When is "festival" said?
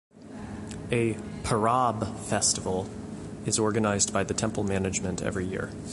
2.21-2.89